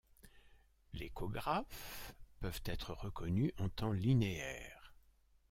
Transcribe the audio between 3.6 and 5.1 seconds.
temps linéaire.